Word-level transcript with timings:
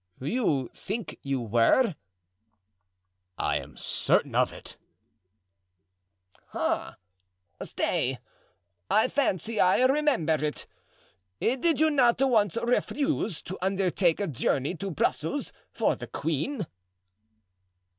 "You 0.19 0.71
think 0.73 1.19
you 1.21 1.39
were." 1.41 1.93
"I 3.37 3.57
am 3.57 3.77
certain 3.77 4.33
of 4.33 4.51
it." 4.51 4.75
"Ah, 6.55 6.95
stay! 7.61 8.17
I 8.89 9.07
fancy 9.09 9.59
I 9.59 9.85
remember 9.85 10.43
it. 10.43 10.65
Did 11.39 11.79
you 11.79 11.91
not 11.91 12.19
once 12.19 12.57
refuse 12.63 13.43
to 13.43 13.59
undertake 13.61 14.19
a 14.19 14.25
journey 14.25 14.73
to 14.77 14.89
Brussels 14.89 15.53
for 15.71 15.95
the 15.95 16.07
queen?" 16.07 16.65